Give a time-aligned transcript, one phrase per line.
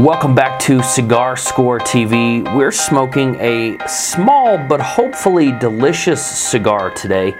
[0.00, 2.42] Welcome back to Cigar Score TV.
[2.56, 7.36] We're smoking a small but hopefully delicious cigar today.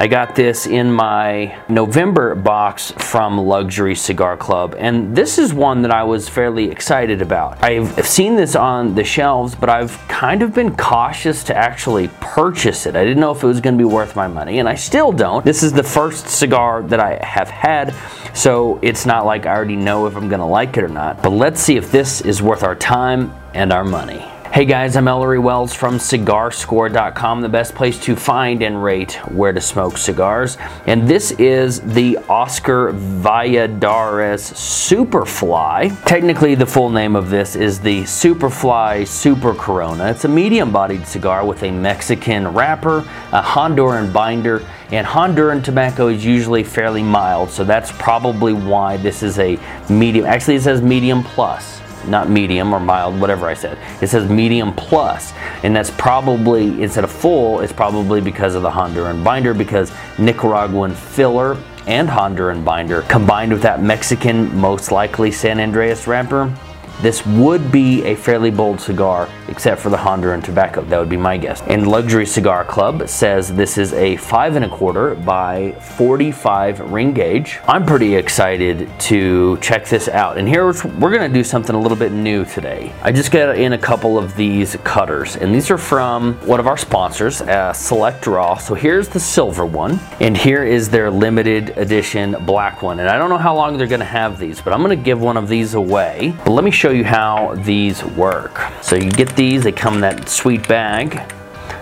[0.00, 5.82] I got this in my November box from Luxury Cigar Club, and this is one
[5.82, 7.62] that I was fairly excited about.
[7.62, 12.86] I've seen this on the shelves, but I've kind of been cautious to actually purchase
[12.86, 12.96] it.
[12.96, 15.44] I didn't know if it was to be worth my money, and I still don't.
[15.44, 17.94] This is the first cigar that I have had,
[18.32, 21.22] so it's not like I already know if I'm to like it or not.
[21.22, 24.26] But let's see if this is worth our time and our money.
[24.52, 29.52] Hey guys, I'm Ellery Wells from CigarScore.com, the best place to find and rate where
[29.52, 30.58] to smoke cigars.
[30.86, 36.04] And this is the Oscar Valladares Superfly.
[36.04, 40.10] Technically, the full name of this is the Superfly Super Corona.
[40.10, 46.08] It's a medium bodied cigar with a Mexican wrapper, a Honduran binder, and Honduran tobacco
[46.08, 50.26] is usually fairly mild, so that's probably why this is a medium.
[50.26, 53.78] Actually, it says medium plus not medium or mild, whatever I said.
[54.02, 58.70] It says medium plus, and that's probably, instead of full, it's probably because of the
[58.70, 65.60] Honduran binder, because Nicaraguan filler and Honduran binder combined with that Mexican, most likely San
[65.60, 66.54] Andres wrapper
[67.00, 70.82] this would be a fairly bold cigar, except for the Honduran tobacco.
[70.82, 71.62] That would be my guess.
[71.62, 77.14] And Luxury Cigar Club says this is a five and a quarter by 45 ring
[77.14, 77.58] gauge.
[77.66, 80.36] I'm pretty excited to check this out.
[80.36, 82.92] And here we're gonna do something a little bit new today.
[83.02, 86.66] I just got in a couple of these cutters, and these are from one of
[86.66, 88.58] our sponsors, uh, Select Draw.
[88.58, 93.00] So here's the silver one, and here is their limited edition black one.
[93.00, 95.38] And I don't know how long they're gonna have these, but I'm gonna give one
[95.38, 96.34] of these away.
[96.44, 98.60] But let me show show you how these work.
[98.82, 101.18] So you get these, they come in that sweet bag.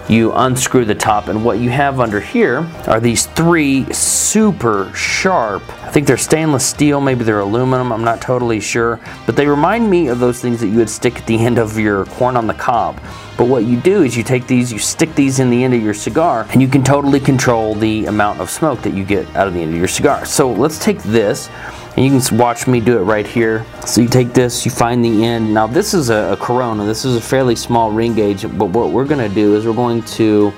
[0.09, 5.62] You unscrew the top and what you have under here are these three super sharp,
[5.83, 9.91] I think they're stainless steel, maybe they're aluminum, I'm not totally sure, but they remind
[9.91, 12.47] me of those things that you would stick at the end of your corn on
[12.47, 13.00] the cob.
[13.39, 15.81] But what you do is you take these, you stick these in the end of
[15.81, 19.47] your cigar, and you can totally control the amount of smoke that you get out
[19.47, 20.26] of the end of your cigar.
[20.26, 21.49] So let's take this,
[21.97, 23.65] and you can watch me do it right here.
[23.87, 25.54] So you take this, you find the end.
[25.54, 28.91] Now this is a, a Corona, this is a fairly small ring gauge, but what
[28.91, 30.53] we're gonna do is we're going to,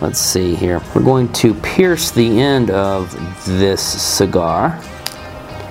[0.00, 3.12] let's see here, we're going to pierce the end of
[3.44, 4.80] this cigar.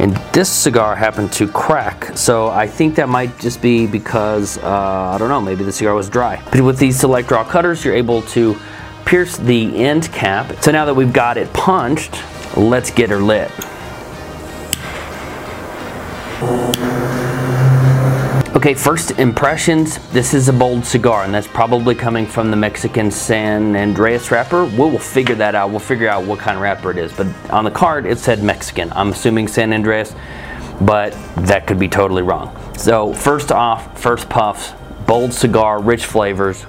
[0.03, 5.11] And this cigar happened to crack, so I think that might just be because, uh,
[5.15, 6.43] I don't know, maybe the cigar was dry.
[6.51, 8.57] But with these select draw cutters, you're able to
[9.05, 10.61] pierce the end cap.
[10.61, 12.21] So now that we've got it punched,
[12.57, 13.49] let's get her lit.
[18.63, 19.97] Okay, first impressions.
[20.11, 24.63] This is a bold cigar, and that's probably coming from the Mexican San Andres wrapper.
[24.63, 25.71] We'll, figure that out.
[25.71, 27.11] We'll figure out what kind of wrapper it is.
[27.11, 28.89] But on the card, it said Mexican.
[28.93, 30.15] I'm assuming San Andres,
[30.79, 32.57] but that could be totally wrong.
[32.77, 34.71] So first off, first puffs,
[35.07, 36.65] bold cigar, rich flavors.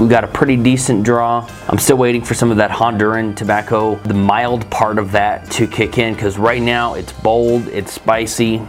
[0.00, 1.48] We've got a pretty decent draw.
[1.68, 5.68] I'm still waiting for some of that Honduran tobacco, the mild part of that to
[5.68, 8.66] kick in because right now it's bold, it's spicy,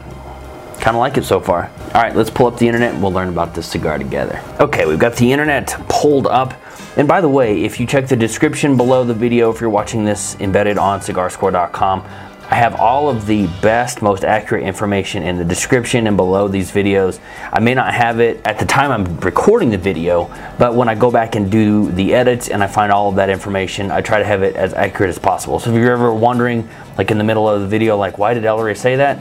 [0.79, 1.69] Kind of like it so far.
[1.93, 4.41] All right, let's pull up the internet and we'll learn about this cigar together.
[4.59, 6.53] Okay, we've got the internet pulled up.
[6.97, 10.05] And by the way, if you check the description below the video, if you're watching
[10.05, 12.05] this embedded on cigarscore.com,
[12.51, 16.71] I have all of the best, most accurate information in the description and below these
[16.71, 17.19] videos.
[17.53, 20.95] I may not have it at the time I'm recording the video, but when I
[20.95, 24.17] go back and do the edits and I find all of that information, I try
[24.17, 25.59] to have it as accurate as possible.
[25.59, 26.67] So if you're ever wondering,
[26.97, 29.19] like in the middle of the video, like why did Ellery say that?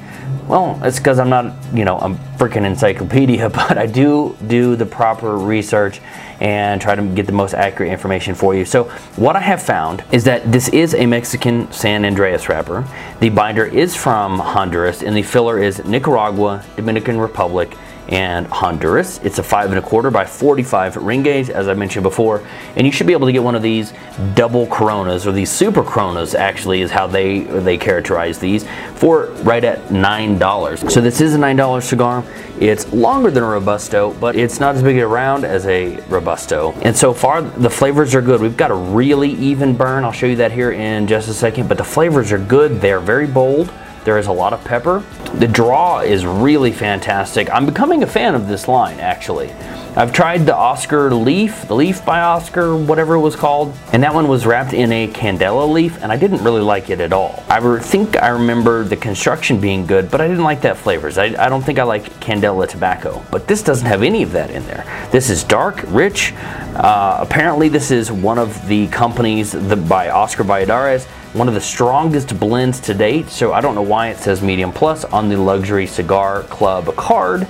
[0.48, 4.86] Well, it's because I'm not, you know, a freaking encyclopedia, but I do do the
[4.86, 6.00] proper research
[6.40, 8.64] and try to get the most accurate information for you.
[8.64, 8.84] So
[9.16, 12.88] what I have found is that this is a Mexican San Andres wrapper.
[13.20, 17.76] The binder is from Honduras and the filler is Nicaragua, Dominican Republic,
[18.08, 19.18] and Honduras.
[19.22, 22.46] It's a five and a quarter by 45 ring gauge, as I mentioned before,
[22.76, 23.92] and you should be able to get one of these
[24.34, 29.64] double Coronas, or these super Coronas actually is how they, they characterize these, for right
[29.64, 30.90] at $9.
[30.90, 32.24] So this is a $9 cigar.
[32.60, 36.72] It's longer than a Robusto, but it's not as big around as a Robusto.
[36.82, 38.40] And so far, the flavors are good.
[38.40, 40.04] We've got a really even burn.
[40.04, 42.80] I'll show you that here in just a second, but the flavors are good.
[42.80, 43.72] They're very bold.
[44.08, 45.04] There is a lot of pepper.
[45.34, 47.50] The draw is really fantastic.
[47.50, 49.52] I'm becoming a fan of this line, actually.
[49.96, 54.14] I've tried the Oscar leaf, the leaf by Oscar, whatever it was called, and that
[54.14, 57.44] one was wrapped in a candela leaf, and I didn't really like it at all.
[57.50, 61.18] I think I remember the construction being good, but I didn't like that flavors.
[61.18, 64.50] I, I don't think I like candela tobacco, but this doesn't have any of that
[64.50, 64.86] in there.
[65.12, 66.32] This is dark, rich.
[66.32, 71.60] Uh, apparently, this is one of the companies the, by Oscar Valladares one of the
[71.60, 75.36] strongest blends to date, so I don't know why it says medium plus on the
[75.36, 77.46] Luxury Cigar Club card.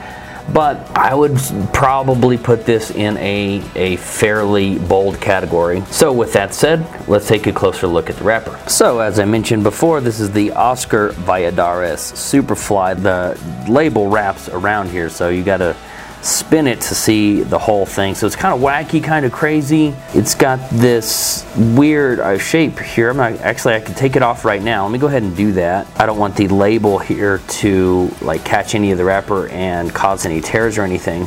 [0.53, 1.37] but I would
[1.73, 5.83] probably put this in a, a fairly bold category.
[5.91, 8.59] So with that said, let's take a closer look at the wrapper.
[8.69, 13.03] So as I mentioned before, this is the Oscar Valladares Superfly.
[13.03, 15.77] The label wraps around here, so you gotta
[16.23, 18.15] spin it to see the whole thing.
[18.15, 19.95] So it's kind of wacky, kind of crazy.
[20.15, 23.11] It's got this weird uh, shape here.
[23.11, 24.85] I'm not, actually, I can take it off right now.
[24.85, 25.87] Let me go ahead and do that.
[26.01, 30.27] I don't want the label here to like catch any of the wrapper and cause
[30.27, 31.27] any tears or anything.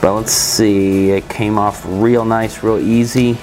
[0.00, 3.38] But let's see, it came off real nice, real easy.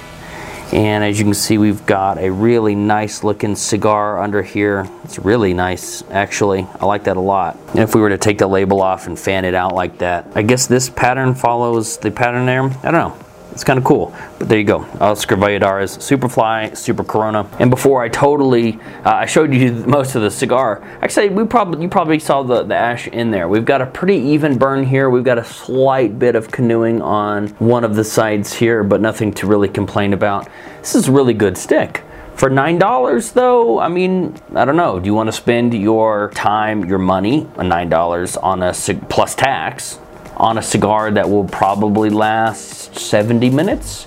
[0.72, 4.88] And as you can see, we've got a really nice looking cigar under here.
[5.04, 6.66] It's really nice, actually.
[6.80, 7.58] I like that a lot.
[7.68, 10.26] And if we were to take the label off and fan it out like that,
[10.34, 12.62] I guess this pattern follows the pattern there.
[12.62, 13.31] I don't know.
[13.52, 14.14] It's kind of cool.
[14.38, 14.80] But there you go.
[14.98, 17.48] Oscar Valladares Superfly, Super Corona.
[17.58, 20.82] And before I totally, uh, I showed you most of the cigar.
[21.02, 23.48] Actually, we probably you probably saw the, the ash in there.
[23.48, 25.10] We've got a pretty even burn here.
[25.10, 29.32] We've got a slight bit of canoeing on one of the sides here, but nothing
[29.34, 30.48] to really complain about.
[30.80, 32.02] This is a really good stick.
[32.34, 34.98] For $9 though, I mean, I don't know.
[34.98, 38.72] Do you want to spend your time, your money, $9 on a
[39.08, 39.98] plus tax
[40.36, 44.06] on a cigar that will probably last 70 minutes?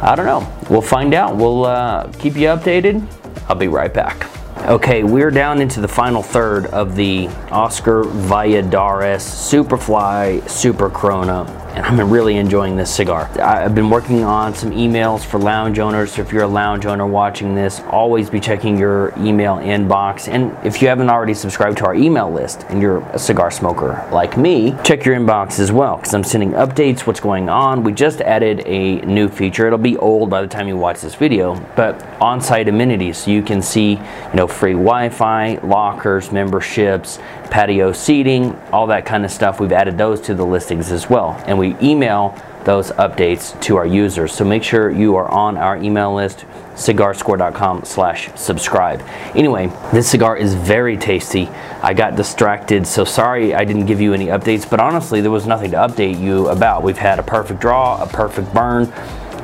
[0.00, 0.52] I don't know.
[0.70, 1.36] We'll find out.
[1.36, 3.06] We'll uh, keep you updated.
[3.48, 4.28] I'll be right back.
[4.68, 12.00] Okay, we're down into the final third of the Oscar Valladares Superfly Super Corona and
[12.00, 13.28] I'm really enjoying this cigar.
[13.38, 16.14] I've been working on some emails for lounge owners.
[16.14, 20.26] So if you're a lounge owner watching this, always be checking your email inbox.
[20.26, 24.08] And if you haven't already subscribed to our email list and you're a cigar smoker
[24.10, 27.84] like me, check your inbox as well because I'm sending updates, what's going on.
[27.84, 29.66] We just added a new feature.
[29.66, 33.18] It'll be old by the time you watch this video, but on-site amenities.
[33.18, 37.18] So you can see, you know, free Wi-Fi, lockers, memberships,
[37.50, 39.60] patio seating, all that kind of stuff.
[39.60, 41.40] We've added those to the listings as well.
[41.46, 44.34] And we email those updates to our users.
[44.34, 49.00] So make sure you are on our email list, cigarscore.com slash subscribe.
[49.34, 51.46] Anyway, this cigar is very tasty.
[51.80, 55.46] I got distracted, so sorry I didn't give you any updates, but honestly, there was
[55.46, 56.82] nothing to update you about.
[56.82, 58.92] We've had a perfect draw, a perfect burn,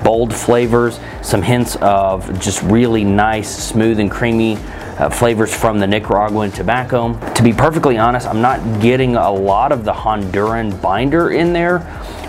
[0.02, 4.58] bold flavors, some hints of just really nice, smooth and creamy
[4.99, 7.19] uh, flavors from the Nicaraguan tobacco.
[7.35, 11.79] To be perfectly honest, I'm not getting a lot of the Honduran binder in there,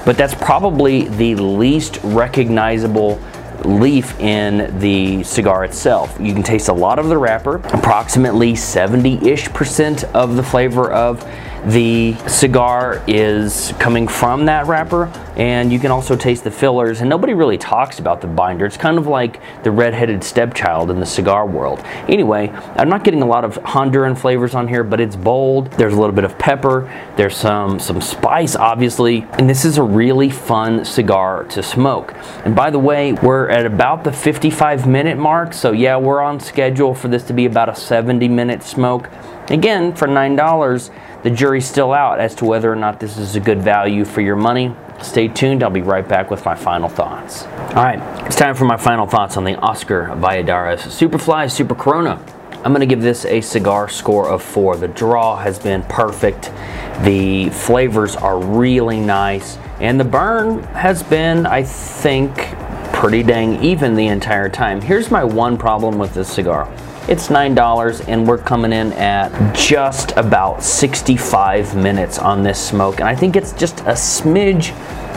[0.05, 3.21] but that's probably the least recognizable
[3.65, 6.17] leaf in the cigar itself.
[6.19, 11.23] You can taste a lot of the wrapper, approximately 70-ish percent of the flavor of
[11.65, 15.05] the cigar is coming from that wrapper
[15.35, 18.65] and you can also taste the fillers and nobody really talks about the binder.
[18.65, 21.79] It's kind of like the red-headed stepchild in the cigar world.
[22.07, 25.71] Anyway, I'm not getting a lot of Honduran flavors on here, but it's bold.
[25.71, 26.91] There's a little bit of pepper.
[27.15, 29.25] There's some, some spice, obviously.
[29.33, 32.13] And this is a really fun cigar to smoke.
[32.45, 35.53] And by the way, we're at about the 55 minute mark.
[35.53, 39.09] So yeah, we're on schedule for this to be about a 70 minute smoke.
[39.49, 40.89] Again, for $9,
[41.23, 44.21] the jury's still out as to whether or not this is a good value for
[44.21, 44.73] your money.
[45.01, 47.45] Stay tuned, I'll be right back with my final thoughts.
[47.45, 52.23] All right, it's time for my final thoughts on the Oscar Valladares Superfly Super Corona.
[52.63, 54.77] I'm gonna give this a cigar score of four.
[54.77, 56.49] The draw has been perfect.
[57.01, 59.57] The flavors are really nice.
[59.81, 62.33] And the burn has been, I think,
[62.93, 64.79] pretty dang even the entire time.
[64.79, 66.71] Here's my one problem with this cigar.
[67.05, 73.01] It's $9 and we're coming in at just about 65 minutes on this smoke.
[73.01, 74.73] And I think it's just a smidge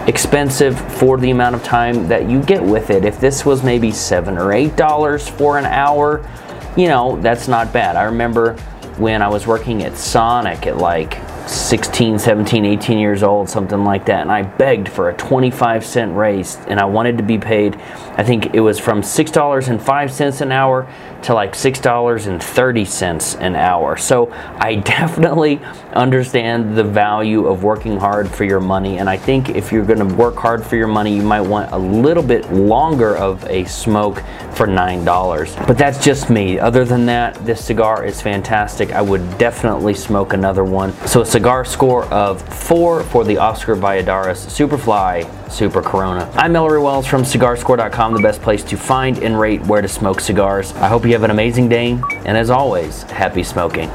[0.09, 3.05] expensive for the amount of time that you get with it.
[3.05, 6.28] If this was maybe seven or eight dollars for an hour,
[6.76, 7.95] you know, that's not bad.
[7.95, 8.55] I remember
[8.99, 14.07] when I was working at Sonic at like 16, 17, 18 years old, something like
[14.07, 14.23] that.
[14.23, 17.81] And I begged for a 25 cent raise and I wanted to be paid,
[18.16, 20.92] I think it was from $6.05 an hour
[21.23, 23.96] to like $6.30 an hour.
[23.96, 25.61] So I definitely
[25.92, 28.99] understand the value of working hard for your money.
[28.99, 31.78] And I think if you're to work hard for your money, you might want a
[31.78, 34.18] little bit longer of a smoke
[34.52, 35.66] for $9.
[35.66, 36.58] But that's just me.
[36.58, 38.92] Other than that, this cigar is fantastic.
[38.92, 40.92] I would definitely smoke another one.
[41.06, 46.31] So a cigar score of four for the Oscar Valladares Superfly Super Corona.
[46.35, 50.21] I'm Ellery Wells from CigarScore.com, the best place to find and rate where to smoke
[50.21, 50.73] cigars.
[50.75, 53.91] I hope you have an amazing day, and as always, happy smoking.